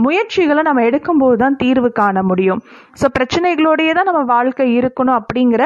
[0.05, 2.61] முயற்சிகளை நம்ம எடுக்கும்போது தான் தீர்வு காண முடியும்.
[3.01, 5.63] ஸோ பிரச்சனைகளோடையே தான் நம்ம வாழ்க்கை இருக்கணும் அப்படிங்கிற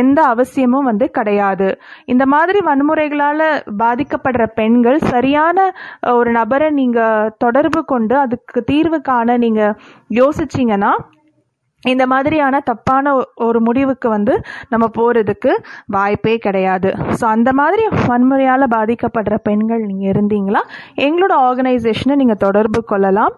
[0.00, 1.68] எந்த அவசியமும் வந்து கிடையாது.
[2.12, 3.46] இந்த மாதிரி வன்முறைகளால்
[3.84, 5.56] பாதிக்கப்படுற பெண்கள் சரியான
[6.18, 9.76] ஒரு நபரை நீங்கள் தொடர்பு கொண்டு அது அதுக்கு தீர்வு காண நீங்கள்
[10.10, 10.90] யோசிச்சிங்கன்னா
[11.92, 13.12] இந்த மாதிரியான தப்பான
[13.46, 14.34] ஒரு முடிவுக்கு வந்து
[14.72, 15.52] நம்ம போகிறதுக்கு
[15.96, 16.90] வாய்ப்பே கிடையாது.
[17.18, 20.62] ஸோ அந்த மாதிரி வன்முறையால் பாதிக்கப்படுற பெண்கள் நீங்கள் இருந்தீங்களா?
[21.06, 23.34] எங்களோட ஆர்கனைசேஷனை நீங்கள் தொடர்பு கொள்ளலாம்.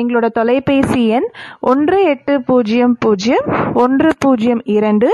[0.00, 1.28] எங்களோட தொலைபேசி எண்
[1.72, 3.48] ஒன்று எட்டு பூஜ்ஜியம் பூஜ்ஜியம்
[3.84, 5.10] ஒன்று பூஜ்ஜியம் இரண்டு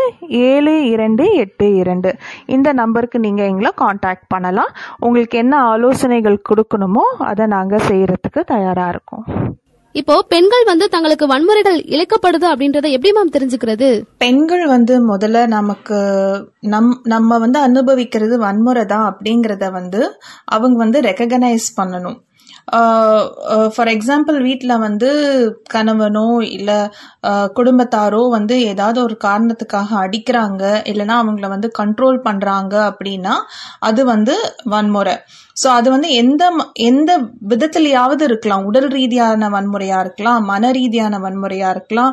[0.49, 2.13] ஏழு இரண்டு எட்டு இரண்டு.
[2.57, 4.75] இந்த நம்பருக்கு நீங்கள் எங்களை காண்டாக்ட் பண்ணலாம்.
[5.07, 9.27] உங்களுக்கு என்ன ஆலோசனைகள் கொடுக்கணுமோ அதை நாங்கள் செய்கிறதுக்கு தயாராக இருக்கோம்.
[9.95, 13.89] இப்போ பெண்கள் வந்து தங்களுக்கு வன்முறைகள் இழைக்கப்படுது அப்படின்றத எப்படி மேம் தெரிஞ்சுக்கிறது?
[14.19, 15.99] பெண்கள் வந்து முதல்ல நமக்கு
[16.73, 20.03] நம் நம்ம வந்து அனுபவிக்கிறது வன்முறை தான் அப்படிங்கிறத வந்து
[20.45, 22.19] அவங்க வந்து ரெக்கக்னைஸ் பண்ணணும்.
[23.75, 25.11] ஃபார் எக்ஸாம்பிள் வீட்டில் வந்து
[25.75, 26.79] கணவனோ இல்லை
[27.59, 33.37] குடும்பத்தாரோ வந்து ஏதாவது ஒரு காரணத்துக்காக அடிக்கிறாங்க இல்லைன்னா அவங்கள வந்து கண்ட்ரோல் பண்ணுறாங்க அப்படின்னா
[33.91, 34.37] அது வந்து
[34.75, 35.17] வன்முறை.
[35.57, 36.45] ஸோ அது வந்து எந்த
[36.89, 37.11] எந்த
[37.50, 38.62] விதத்துலையாவது இருக்கலாம்.
[38.69, 42.12] உடல் ரீதியான வன்முறையா இருக்கலாம் மன ரீதியான வன்முறையா இருக்கலாம்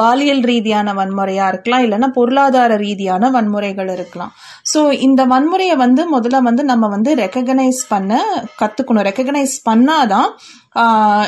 [0.00, 4.32] பாலியல் ரீதியான வன்முறையா இருக்கலாம் இல்லைன்னா பொருளாதார ரீதியான வன்முறைகள் இருக்கலாம்.
[4.72, 8.22] ஸோ இந்த வன்முறையை வந்து முதல்ல வந்து நம்ம வந்து ரெக்கக்னைஸ் பண்ண
[8.62, 9.06] கத்துக்கணும்.
[9.10, 9.56] ரெக்கக்னைஸ்
[9.96, 10.30] பண்ணாதான்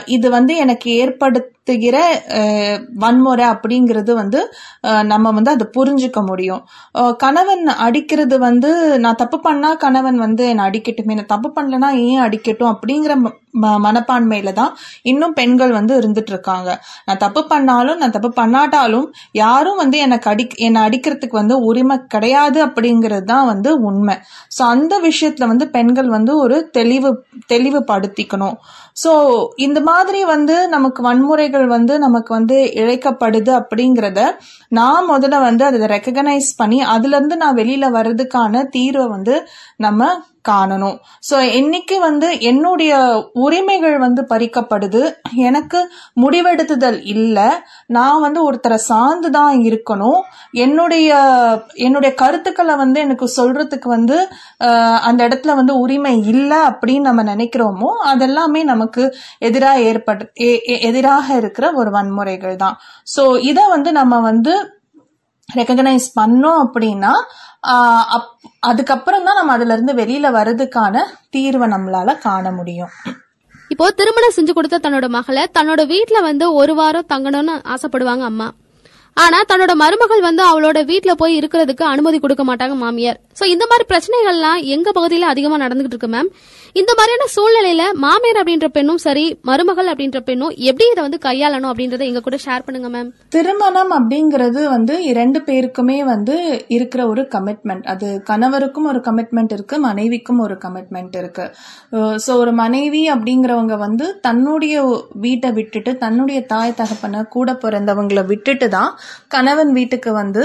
[0.09, 1.97] இது வந்து எனக்கு ஏற்படுத்துகிற
[3.03, 4.41] வன்முறை அப்படிங்கிறது வந்து
[5.05, 6.63] நம்ம வந்து அதை புரிஞ்சுக்க முடியும்.
[7.17, 12.73] கணவன் அடிக்கிறது வந்து நான் தப்பு பண்ணா கணவன் வந்து என்னை அடிக்கட்டுமே நான் தப்பு பண்ணலனா ஏன் அடிக்கட்டும்
[12.73, 16.71] அப்படிங்கிற ம- ம- மனப்பான்மையில தான் இன்னும் பெண்கள் வந்து இருந்துட்டு இருக்காங்க
[17.07, 19.07] நான் தப்பு பண்ணாலும் நான் தப்பு பண்ணாட்டாலும்
[19.41, 24.17] யாரும் வந்து எனக்கு அடி என்னை அடிக்கிறதுக்கு வந்து உரிமை கிடையாது அப்படிங்கிறது தான் வந்து உண்மை.
[24.57, 27.13] ஸோ அந்த விஷயத்துல வந்து பெண்கள் வந்து ஒரு தெளிவு
[27.53, 28.57] தெளிவுபடுத்திக்கணும்.
[28.97, 29.11] ஸோ
[29.57, 34.23] இந்த மாதிரி வந்து நமக்கு வன்முறைகள் வந்து நமக்கு வந்து இழைக்கப்படுது அப்படிங்கிறத
[34.71, 39.37] நான் முதல்ல வந்து அதை ரெக்கக்னைஸ் பண்ணி அதுலேருந்து நான் வெளியில் வர்றதுக்கான தீர்வை வந்து
[39.79, 40.11] நம்ம
[40.45, 40.97] காணணும்.
[41.29, 42.93] ஸோ இன்னைக்கு வந்து என்னுடைய
[43.39, 45.03] உரிமைகள் வந்து பறிக்கப்படுது.
[45.41, 45.81] எனக்கு
[46.23, 47.49] முடிவெடுத்துதல் இல்லை.
[47.91, 50.21] நான் வந்து ஒருத்தரை சார்ந்து தான் இருக்கணும்.
[50.59, 51.11] என்னுடைய
[51.87, 54.17] என்னுடைய கருத்துக்களை வந்து எனக்கு சொல்றதுக்கு வந்து
[55.09, 59.03] அந்த இடத்துல வந்து உரிமை இல்லை அப்படின்னு நம்ம நினைக்கிறோமோ அதெல்லாமே நமக்கு
[59.41, 62.77] எதிராக ஏற்படு எ- எதிராக இருக்கிற ஒரு வன்முறைகள் தான்.
[63.17, 64.55] ஸோ இதை வந்து நம்ம வந்து
[65.49, 67.13] ரெக்கக்னைஸ் பண்ணோம் அப்படின்னா
[68.17, 71.05] அப்- அதுக்கப்புறம் தான் நம்ம அதுல இருந்து வெளியில வர்றதுக்கான
[71.37, 72.93] தீர்வை நம்மளால காண முடியும்.
[73.71, 78.49] இப்போ திருமணம் செஞ்சு கொடுத்த தன்னோட மகளை தன்னோட வீட்டுல வந்து ஒரு வாரம் தங்கணும்னு ஆசைப்படுவாங்க அம்மா.
[79.17, 83.21] ஆனா தன்னோட மருமகள் வந்து அவளோட வீட்டுல போய் இருக்கிறதுக்கு அனுமதி கொடுக்க மாட்டாங்க மாமியார்.
[83.41, 86.31] சோ இந்த மாதிரி பிரச்சனைகள்லாம் எங்க பகுதியில அதிகமா நடந்துகிட்டு இருக்கு மேம்
[86.77, 92.05] இந்த மாதிரியான சூழ்நிலையில மாமியார் அப்படின்ற பெண்ணும் சரி மருமகள் அப்படின்ற பெண்ணும் எப்படி இதை வந்து கையாளணும் அப்படின்றத
[92.09, 96.37] எங்க கூட ஷேர் பண்ணுங்க மேம் திருமணம் அப்படிங்கிறது வந்து இரண்டு பேருக்குமே வந்து
[96.77, 101.47] இருக்கிற ஒரு கமிட்மெண்ட் அது கணவருக்கும் ஒரு கமிட்மெண்ட் இருக்கு மனைவிக்கும் ஒரு கமிட்மெண்ட் இருக்கு.
[102.25, 104.77] ஸோ ஒரு மனைவி அப்படிங்கிறவங்க வந்து தன்னுடைய
[105.25, 108.91] வீட்டை விட்டுட்டு தன்னுடைய தாய் தகப்பனை கூட பிறந்தவங்களை விட்டுட்டு தான்
[109.37, 110.45] கணவன் வீட்டுக்கு வந்து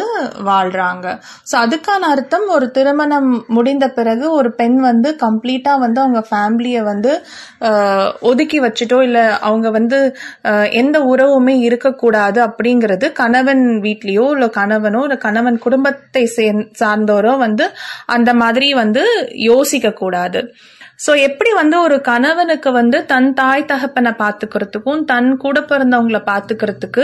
[0.49, 1.05] வாழ்றாங்க.
[1.49, 6.81] ஸோ அதுக்கான அர்த்தம் ஒரு திருமணம் முடிந்த பிறகு ஒரு பெண் வந்து கம்ப்ளீட்டா வந்து அவங்க அவங்க ஃபேமிலியை
[6.83, 7.11] வந்து
[8.23, 9.99] ஒதுக்கி வச்சுட்டோ இல்லை அவங்க வந்து
[10.73, 17.67] எந்த உறவுமே இருக்கக்கூடாது அப்படிங்கிறது கணவன் வீட்லேயோ இல்லை கணவனோ இல்லை கணவன் குடும்பத்தை சேர்ந்- சார்ந்தோரோ வந்து
[18.09, 19.03] அந்த மாதிரி வந்து
[19.45, 20.41] யோசிக்க கூடாது
[21.07, 27.03] சோ எப்படி வந்து ஒரு கணவனுக்கு வந்து தன் தாய் தகப்பனை பாத்துக்கிறதுக்கும் தன் கூட பிறந்தவங்கள பாத்துக்கிறதுக்கு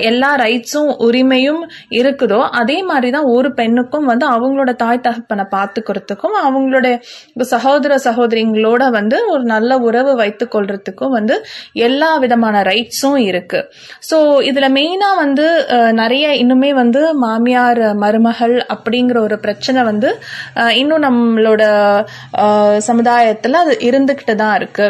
[0.00, 6.86] எல்லா ரைட்ஸும் உரிமையும் இருக்குதோ அதே மாதிரிதான் ஒரு பெண்ணுக்கும் வந்து அவங்களோட தாய் தகப்பனை பாத்துக்கிறதுக்கும் அவங்களோட
[7.44, 13.60] சகோதர சகோதரிங்களோட வந்து ஒரு நல்ல உறவு வைத்துக் கொள்றதுக்கும் வந்து எல்லா விதமான ரைட்ஸும் இருக்கு.
[14.10, 20.20] சோ இதுல மெயினா வந்து நிறைய இன்னுமே வந்து மாமியார் மருமகள் அப்படிங்கிற ஒரு பிரச்சனை வந்து
[20.74, 21.62] இன்னும் நம்மளோட
[22.78, 24.86] சமுதாய சமுதாயத்துல அது இருந்துகிட்டு தான் இருக்கு.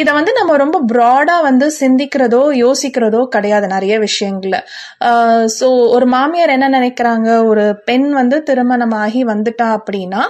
[0.00, 4.56] இத வந்து நம்ம ரொம்ப ப்ராடா வந்து சிந்திக்கிறதோ யோசிக்கிறதோ கிடையாது நிறைய விஷயங்கள்ல
[5.56, 7.28] ஸோ ஒரு மாமியார் என்ன நினைக்கிறாங்க?
[7.50, 10.22] ஒரு பெண் வந்து திருமணமாகி வந்துட்டா அப்படின்னா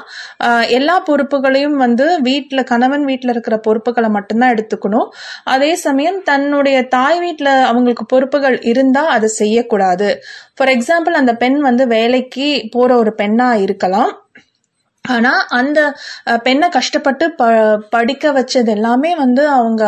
[0.79, 5.09] எல்லா பொறுப்புகளையும் வந்து வீட்டில் கணவன் வீட்டில் இருக்கிற பொறுப்புகளை மட்டும்தான் எடுத்துக்கணும்.
[5.55, 10.11] அதே சமயம் தன்னுடைய தாய் வீட்டில் அவங்களுக்கு பொறுப்புகள் இருந்தா அதை செய்யக்கூடாது.
[10.57, 14.13] ஃபார் எக்ஸாம்பிள் அந்த பெண் வந்து வேலைக்கு போற ஒரு பெண்ணா இருக்கலாம்.
[15.05, 15.81] ஆனா அந்த
[16.47, 17.45] பெண்ணை கஷ்டப்பட்டு ப
[17.95, 19.83] படிக்க வச்சது எல்லாமே வந்து அவங்க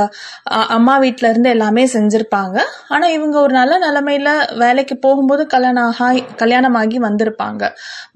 [0.77, 2.57] அம்மா வீட்ல இருந்து எல்லாமே செஞ்சிருப்பாங்க.
[2.94, 4.31] ஆனா இவங்க ஒரு நல்ல நிலைமையில
[4.62, 7.62] வேலைக்கு போகும்போது கல்யாணம் ஆகி கல்யாணம் ஆகி வந்திருப்பாங்க.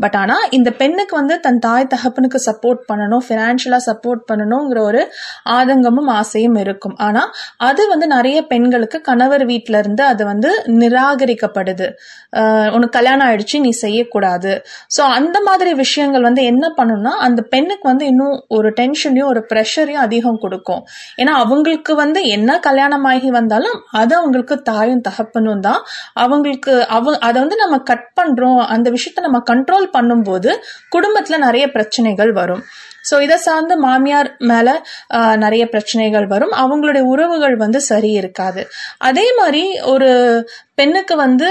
[0.05, 5.03] பட் ஆனா இந்த பெண்ணுக்கு வந்து தன் தாய் தகப்பனுக்கு சப்போர்ட் பண்ணணும் ஃபினான்ஷியலா சப்போர்ட் பண்ணணுங்கிற ஒரு
[5.57, 6.97] ஆதங்கமும் ஆசையும் இருக்கும்.
[7.09, 7.25] ஆனா
[7.69, 10.51] அது வந்து நிறைய பெண்களுக்கு கணவர் வீட்ல இருந்து அது வந்து
[10.83, 11.89] நிராகரிக்கப்படுது.
[12.77, 14.53] உனக்கு கல்யாணம் ஆயிடுச்சு நீ செய்யக்கூடாது.
[14.97, 16.65] ஸோ அந்த மாதிரி விஷயங்கள் வந்து என்ன
[16.97, 20.83] பண்ணும்னா அந்த பெண்ணுக்கு வந்து இன்னும் ஒரு டென்ஷனையும் ஒரு ப்ரெஷரையும் அதிகம் கொடுக்கும்.
[21.21, 25.81] ஏன்னா அவங்களுக்கு வந்து என்ன கல்யாணம் ஆகி வந்தாலும் அது அவங்களுக்கு தாயும் தகப்பனும் தான்.
[26.25, 30.53] அவங்களுக்கு அவ அதை வந்து நம்ம கட் பண்றோம் அந்த விஷயத்த நம்ம கண்ட்ரோல் பண்ணும்போது
[30.97, 32.65] குடும்பத்துல நிறைய பிரச்சனைகள் வரும்.
[33.09, 34.69] ஸோ இதை சார்ந்து மாமியார் மேல
[35.45, 36.55] நிறைய பிரச்சனைகள் வரும்.
[36.63, 38.63] அவங்களுடைய உறவுகள் வந்து சரி இருக்காது.
[39.09, 40.11] அதே மாதிரி ஒரு
[40.81, 41.49] பெண்ணுக்கு வந்து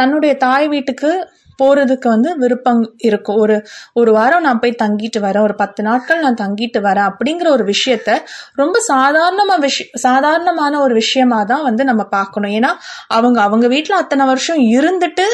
[0.00, 1.12] தன்னுடைய தாய் வீட்டுக்கு
[1.62, 3.56] போறதுக்கு வந்து விருப்பம் இருக்கும் ஒரு
[4.00, 5.44] ஒரு வாரம் நான் போய் தங்கிட்டு வரேன்.
[5.48, 8.18] ஒரு பத்து நாட்கள் நான் தங்கிட்டு வரேன் அப்படிங்கிற ஒரு விஷயத்த
[8.62, 12.54] ரொம்ப சாதாரணமா விஷய சாதாரணமான ஒரு விஷயமா தான் வந்து நம்ம பார்க்கணும்.
[12.58, 12.72] ஏன்னா
[13.18, 15.26] அவங்க அவங்க வீட்டில் அத்தனை வருஷம் இருந்துட்டு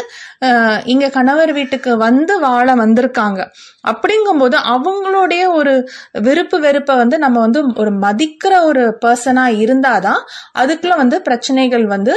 [0.93, 3.41] இங்கே இங்க கணவர் வீட்டுக்கு வந்து வாழ வந்திருக்காங்க.
[3.91, 5.73] அப்படிங்கும்போது அவங்களுடைய ஒரு
[6.27, 10.21] விருப்பு வெறுப்பை வந்து நம்ம வந்து ஒரு மதிக்கிற ஒரு பர்சனா இருந்தாதான்
[10.63, 12.15] அதுக்குள்ள வந்து பிரச்சனைகள் வந்து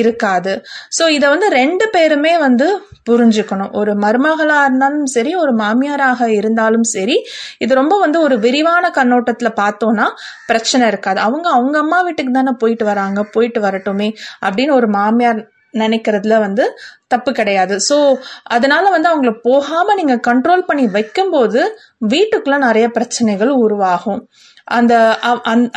[0.00, 0.52] இருக்காது.
[0.98, 2.68] சோ இத வந்து ரெண்டு பேருமே வந்து
[3.10, 3.72] புரிஞ்சுக்கணும்.
[3.72, 7.16] ஒரு மருமகளா இருந்தாலும் சரி ஒரு மாமியாராக இருந்தாலும் சரி
[7.58, 10.06] இது ரொம்ப வந்து ஒரு விரிவான கண்ணோட்டத்துல பார்த்தோம்னா
[10.46, 11.20] பிரச்சனை இருக்காது.
[11.20, 14.08] அவங்க அவங்க அம்மா வீட்டுக்கு தானே போயிட்டு வராங்க போயிட்டு வரட்டுமே
[14.46, 15.42] அப்படின்னு ஒரு மாமியார்
[15.74, 16.64] நினைக்கிறதுல வந்து
[17.08, 17.76] தப்பு கிடையாது.
[17.88, 17.96] சோ
[18.42, 21.60] அதனால வந்து அவங்கள போகாம நீங்க கண்ட்ரோல் பண்ணி வைக்கும்போது
[22.08, 24.20] வீட்டுக்குள்ள நிறைய பிரச்சனைகள் உருவாகும்.
[24.66, 24.94] அந்த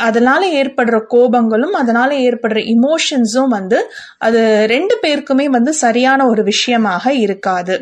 [0.08, 3.78] அதனால ஏற்படுற கோபங்களும் அதனால ஏற்படுற இமோஷன்ஸும் வந்து
[4.18, 7.76] அது ரெண்டு பேருக்குமே வந்து சரியான ஒரு விஷயமாக இருக்காது.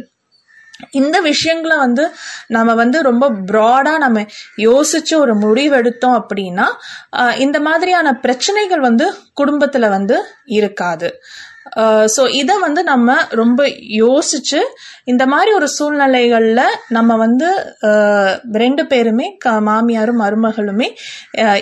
[0.91, 2.05] இந்த விஷயங்களை வந்து
[2.47, 4.25] நம்ம வந்து ரொம்ப ப்ராடா நம்ம
[4.59, 6.67] யோசிச்சு ஒரு முடிவெடுத்தோம் அப்படின்னா
[7.39, 9.07] இந்த மாதிரியான பிரச்சனைகள் வந்து
[9.41, 10.19] குடும்பத்துல வந்து
[10.59, 11.11] இருக்காது.
[12.07, 13.61] ஸோ இதை வந்து நம்ம ரொம்ப
[13.99, 14.61] யோசிச்சு
[15.05, 17.49] இந்த மாதிரி ஒரு சூழ்நிலைகள்ல நம்ம வந்து
[17.83, 20.89] ஆஹ் ரெண்டு பேருமே க- மாமியாரும் மருமகளுமே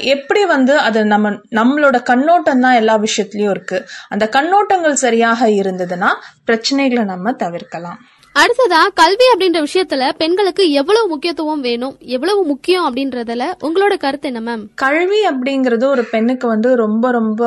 [0.06, 3.78] எப்படி வந்து அது நம்ம நம்மளோட கண்ணோட்டம் தான் எல்லா விஷயத்துலேயும் இருக்கு.
[4.08, 6.10] அந்த கண்ணோட்டங்கள் சரியாக இருந்ததுன்னா
[6.46, 8.00] பிரச்சனைகளை நம்ம தவிர்க்கலாம்.
[8.34, 11.96] அடுத்ததா கல்வி அப்படின்ற விஷயத்துல பெண்களுக்கு எவ்வளவு முக்கியத்துவம் வேணும்?
[12.14, 17.42] எவ்வளவு முக்கியம் அப்படின்றதுல உங்களோட கருத்து என்ன மேம் கல்வி அப்படிங்கிறது ஒரு பெண்ணுக்கு வந்து ரொம்ப ரொம்ப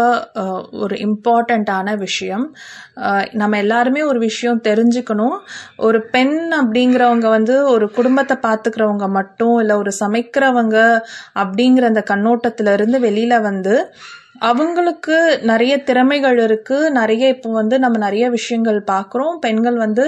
[0.71, 2.45] ஒரு இம்பார்ட்டண்ட்டான விஷயம்.
[3.31, 5.37] நம்ம எல்லாருமே ஒரு விஷயம் தெரிஞ்சுக்கணும்.
[5.77, 10.77] ஒரு பெண் அப்படிங்கிறவங்க வந்து ஒரு குடும்பத்தை பார்த்துக்கிறவங்க மட்டும் இல்லை ஒரு சமைக்கிறவங்க
[11.35, 13.75] அப்படிங்கிற அந்த கண்ணோட்டத்துல இருந்து வெளியில வந்து
[14.41, 16.65] அவங்களுக்கு நிறைய திறமைகள் இருக்கு.
[16.91, 20.05] நிறைய இப்போ வந்து நம்ம நிறைய விஷயங்கள் பார்க்குறோம் பெண்கள் வந்து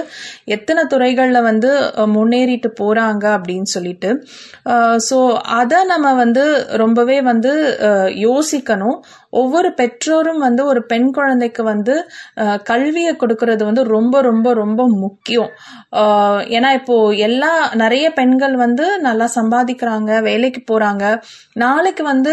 [0.50, 4.10] எத்தனை துறைகளில் வந்து அஹ், முன்னேறிட்டு போறாங்க அப்படின்னு சொல்லிட்டு.
[5.08, 5.18] ஸோ
[5.58, 6.44] அதை நம்ம வந்து
[6.76, 7.52] ரொம்பவே வந்து
[7.88, 8.98] அஹ், யோசிக்கணும்.
[9.32, 11.94] ஒவ்வொரு பெற்றோரும் வந்து ஒரு பெண் குழந்தைக்கு வந்து
[12.70, 15.50] கல்வியை கொடுக்கறது வந்து ரொம்ப ரொம்ப ரொம்ப முக்கியம்.
[16.56, 16.96] ஏன்னா இப்போ
[17.28, 21.04] எல்லா நிறைய பெண்கள் வந்து நல்லா சம்பாதிக்கிறாங்க வேலைக்கு போறாங்க.
[21.64, 22.32] நாளைக்கு வந்து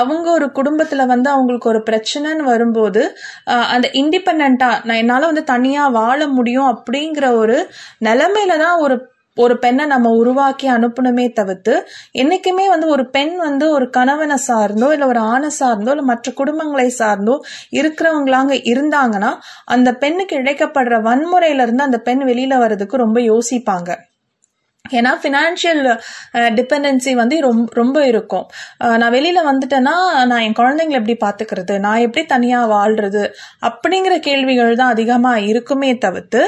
[0.00, 3.04] அவங்க ஒரு குடும்பத்துல வந்து அவங்களுக்கு ஒரு பிரச்சனைன்னு வரும்போது
[3.74, 7.58] அந்த இண்டிபெண்டா நான் என்னால வந்து தனியா வாழ முடியும் அப்படிங்கிற ஒரு
[8.04, 8.96] நிலைமையில தான் ஒரு
[9.38, 11.74] ஒரு பெண்ணை நம்ம உருவாக்கி அனுப்பணுமே தவிர்த்து
[12.14, 16.88] என்னைக்குமே வந்து ஒரு பெண் வந்து ஒரு கணவனை சார்ந்தோ இல்ல ஒரு ஆணை சார்ந்தோ இல்ல மற்ற குடும்பங்களை
[16.98, 17.36] சார்ந்தோ
[17.72, 19.32] இருக்கிறவங்களாங்க இருந்தாங்கன்னா
[19.68, 23.90] அந்த பெண்ணுக்கு இழைக்கப்படுற வன்முறையில இருந்து அந்த பெண் வெளியில வர்றதுக்கு ரொம்ப யோசிப்பாங்க.
[24.98, 25.82] ஏன்னா ஃபினான்ஷியல்
[26.58, 28.46] டிபெண்டன்சி வந்து ரொம்ப ரொம்ப இருக்கும்.
[29.00, 29.94] நான் வெளியில் வந்துட்டேன்னா
[30.30, 33.24] நான் என் குழந்தைங்களை எப்படி பார்த்துக்கிறது நான் எப்படி தனியாக வாழ்றது?
[33.68, 36.42] அப்படிங்கிற கேள்விகள் தான் அதிகமாக இருக்குமே தவிர்த்து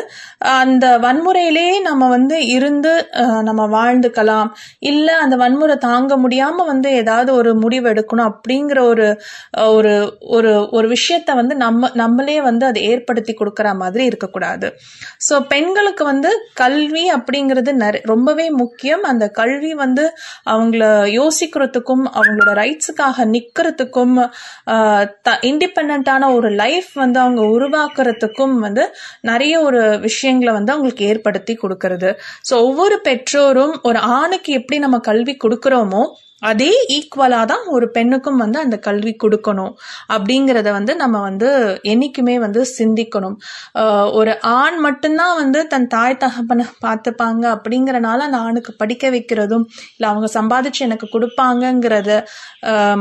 [0.62, 2.92] அந்த வன்முறையிலே நம்ம வந்து இருந்து
[3.48, 4.48] நம்ம வாழ்ந்துக்கலாம்.
[4.90, 9.06] இல்லை அந்த வன்முறை தாங்க முடியாமல் வந்து ஏதாவது ஒரு முடிவு எடுக்கணும் அப்படிங்கிற ஒரு
[9.74, 9.94] ஒரு
[10.36, 14.68] ஒரு ஒரு விஷயத்த வந்து நம்ம நம்மளே வந்து அதை ஏற்படுத்தி கொடுக்குற மாதிரி இருக்கக்கூடாது.
[15.26, 16.30] ஸோ பெண்களுக்கு வந்து
[16.62, 19.04] கல்வி அப்படிங்கிறது நிறைய ரொம்பவே முக்கியம்.
[19.10, 20.02] அந்த கல்வி வந்து
[20.52, 20.82] அவங்கள
[21.18, 24.14] யோசிக்கிறதுக்கும் அவங்களோட ரைட்ஸுக்காக நிக்கிறதுக்கும்
[25.48, 28.84] இண்டிபெண்டான ஒரு லைஃப் வந்து அவங்க உருவாக்குறதுக்கும் வந்து
[29.30, 32.10] நிறைய ஒரு விஷயங்களை வந்து அவங்களுக்கு ஏற்படுத்தி கொடுக்கறது.
[32.48, 36.04] ஸோ ஒவ்வொரு பெற்றோரும் ஒரு ஆணுக்கு எப்படி நம்ம கல்வி கொடுக்குறோமோ
[36.42, 39.72] அதே ஈக்குவலாக தான் ஒரு பெண்ணுக்கும் வந்து அந்த கல்வி கொடுக்கணும்
[40.14, 41.48] அப்படிங்கிறத வந்து நம்ம வந்து
[41.82, 43.36] என்றைக்குமே வந்து சிந்திக்கணும்.
[44.18, 50.28] ஒரு ஆண் மட்டும்தான் வந்து தன் தாய் தகப்பனை பார்த்துப்பாங்க அப்படிங்கிறனால அந்த ஆணுக்கு படிக்க வைக்கிறதும் இல்லை அவங்க
[50.38, 52.10] சம்பாதிச்சு எனக்கு கொடுப்பாங்கங்கிறத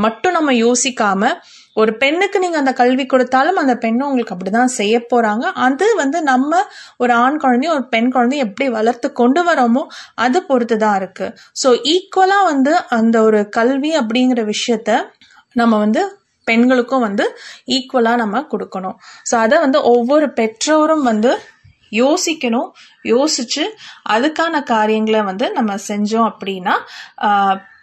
[0.05, 1.37] மட்டும் நம்ம யோசிக்காமல்
[1.79, 5.45] ஒரு பெண்ணுக்கு நீங்க அந்த கல்வி கொடுத்தாலும் அந்த பெண்ணும் உங்களுக்கு அப்படிதான் செய்ய போறாங்க.
[5.65, 6.61] அது வந்து நம்ம
[7.03, 9.83] ஒரு ஆண் குழந்தையும் ஒரு பெண் குழந்தையும் எப்படி வளர்த்து கொண்டு வரோமோ
[10.25, 11.27] அது பொறுத்து தான் இருக்கு
[11.63, 14.99] ஸோ ஈக்குவலா வந்து அந்த ஒரு கல்வி அப்படிங்கிற விஷயத்த
[15.55, 16.01] நம்ம வந்து
[16.47, 17.25] பெண்களுக்கும் வந்து
[17.75, 18.95] ஈக்குவலா நம்ம கொடுக்கணும்.
[19.29, 21.31] ஸோ அதை வந்து ஒவ்வொரு பெற்றோரும் வந்து
[21.91, 22.69] யோசிக்கணும்
[23.03, 23.63] யோசிச்சு
[24.09, 26.75] அதுக்கான காரியங்களை வந்து நம்ம செஞ்சோம் அப்படின்னா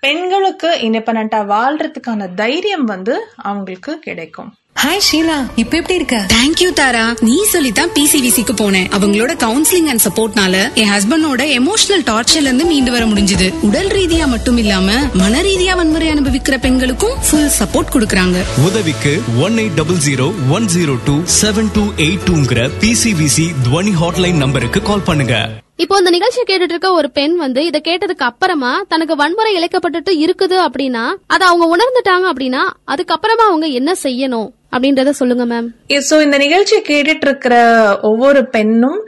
[0.01, 4.55] பெண்களுக்கு இண்டிபெண்டா வாழ்றதுக்கான தைரியம் வந்து அவங்களுக்கு கிடைக்கும்.
[4.83, 6.17] ஹாய் ஷீலா இப்ப எப்படி இருக்க?
[6.33, 8.89] தேங்க்யூ தாரா நீ சொல்லித்தான் பிசிவிசிக்கு போனேன்.
[8.97, 13.53] அவங்களோட கவுன்சிலிங் அண்ட் சப்போர்ட்னால என் ஹஸ்பண்டோட எமோஷனல் டார்ச்சர்ல இருந்து மீண்டு வர முடிஞ்சது.
[13.61, 18.45] உடல் ரீதியா மட்டும் இல்லாம மன ரீதியா வன்முறை அனுபவிக்கிற பெண்களுக்கும் ஃபுல் சப்போர்ட் கொடுக்கறாங்க.
[18.65, 24.43] உதவிக்கு one eight double zero one zero two seven two eight டூங்கிற PCVC துவனி ஹாட்லைன்
[24.45, 25.65] நம்பருக்கு கால் பண்ணுங்க.
[25.79, 30.57] இப்போ இந்த நிகழ்ச்சியை கேட்டுட்டு இருக்க ஒரு பெண் வந்து இதை கேட்டதுக்கு அப்புறமா தனக்கு வன்முறை இழைக்கப்பட்டுட்டு இருக்குது
[30.63, 35.69] அப்படின்னா அதை அவங்க உணர்ந்துட்டாங்க அப்படின்னா அதுக்கப்புறமா அவங்க என்ன செய்யணும் அப்படின்றத சொல்லுங்க மேம்
[36.07, 37.55] ஸோ இந்த நிகழ்ச்சியை கேட்டுட்டு இருக்கிற
[38.03, 38.99] ஒவ்வொரு பெண்ணும்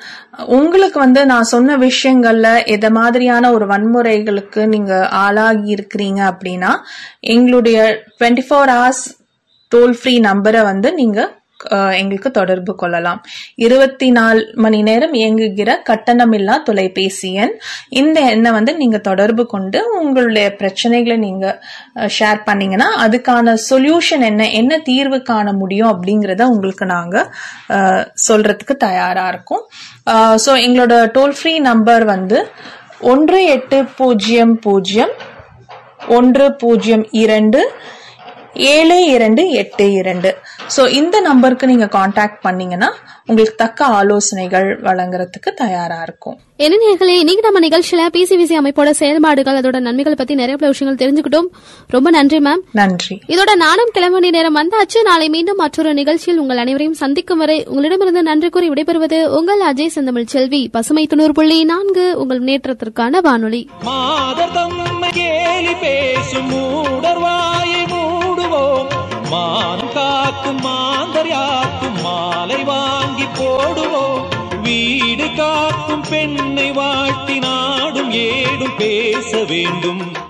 [0.50, 6.72] உங்களுக்கு வந்து நான் சொன்ன விஷயங்கள்ல எத மாதிரியான ஒரு வன்முறைகளுக்கு நீங்க ஆளாகி இருக்கிறீங்க அப்படின்னா
[7.35, 7.78] எங்களுடைய
[8.12, 9.04] twenty four hours
[9.72, 11.20] toll free நம்பரை வந்து நீங்க
[12.00, 13.20] எங்களுக்கு தொடர்பு கொள்ளலாம்.
[13.66, 17.54] இருபத்தி நாலு மணி நேரம் இயங்குகிற கட்டணமில்லா தொலைபேசி எண்.
[18.00, 21.46] இந்த எண்ணை வந்து நீங்க தொடர்பு கொண்டு உங்களுடைய பிரச்சனைகளை நீங்க
[22.18, 27.16] ஷேர் பண்ணீங்கன்னா அதுக்கான சொல்யூஷன் என்ன என்ன தீர்வு காண முடியும் அப்படிங்கறத உங்களுக்கு நாங்க
[28.28, 29.64] சொல்றதுக்கு தயாரா இருக்கோம்.
[30.46, 32.40] ஸோ எங்களோட டோல் ஃப்ரீ நம்பர் வந்து
[33.12, 35.14] ஒன்று எட்டு பூஜ்ஜியம் பூஜ்ஜியம்
[36.16, 37.60] ஒன்று பூஜ்ஜியம் இரண்டு
[38.54, 40.37] ஏழு இரண்டு எட்டு இரண்டு.
[40.76, 42.94] ஸோ இந்த நம்பருக்கு நீங்க காண்டாக்ட் பண்ணீங்கன்னா
[43.26, 46.38] உங்களுக்கு தக்க ஆலோசனைகள் வழங்குறதுக்கு தயாரா இருக்கும்.
[46.56, 51.46] என்ன நேர்களே இன்னைக்கு நம்ம நிகழ்ச்சியில பிசிவிசி அமைப்போட செயல்பாடுகள் அதோட நன்மைகள் பத்தி நிறைய பல விஷயங்கள் தெரிஞ்சுக்கிட்டோம்.
[51.88, 53.20] ரொம்ப நன்றி மேம் நன்றி.
[53.26, 55.02] இதோட நானும் கிளம்ப நேரம் வந்தாச்சு.
[55.04, 60.24] நாளை மீண்டும் மற்றொரு நிகழ்ச்சியில் உங்கள் அனைவரையும் சந்திக்கும் வரை உங்களிடமிருந்து நன்றி கூறி விடைபெறுவது உங்கள் அஜய் செந்தமிழ்
[60.24, 60.68] செல்வி.
[60.72, 63.68] பசுமை தொண்ணூறு புள்ளி நான்கு உங்கள் முன்னேற்றத்திற்கான வானொலி.
[65.80, 66.66] பேசும்
[68.58, 74.22] மூடர் வாயை காக்கும் மாந்தர்யாக்கும் மாலை வாங்கி போடுவோம்.
[74.62, 80.26] வீடு காக்கும் பெண்ணை வாட்டி நாடும் ஏடும் பேச வேண்டும்.